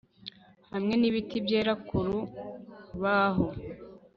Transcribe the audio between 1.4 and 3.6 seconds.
byera ku rubaho